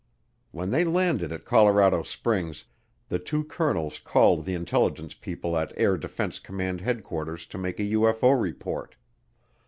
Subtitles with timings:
[0.49, 2.65] When they landed at Colorado Springs,
[3.09, 7.83] the two colonels called the intelligence people at Air Defense Command Headquarters to make a
[7.83, 8.95] UFO report.